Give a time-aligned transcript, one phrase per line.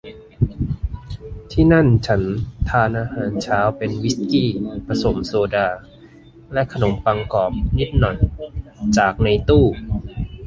[1.51, 2.21] ที่นั่นฉัน
[2.69, 4.49] ทานอาหารเช้าเป็นวิสกี้
[4.87, 5.67] ผสมโซดา
[6.53, 8.17] และขนมปังกรอบนิดหน่อย
[8.97, 9.65] จากในตู้